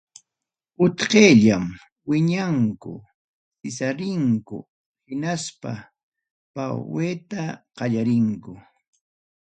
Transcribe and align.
Utqayllam 0.83 1.65
wiñanku, 2.09 2.93
sisarinku, 3.59 4.57
hinaspa 5.07 5.71
pawayta 6.53 7.41
qallarinku. 7.77 8.53